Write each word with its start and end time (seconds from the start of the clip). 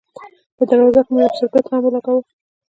په 0.57 0.63
دروازه 0.69 1.01
کې 1.05 1.11
مې 1.13 1.21
یو 1.23 1.37
سګرټ 1.39 1.65
هم 1.69 1.79
ولګاوه. 1.83 2.21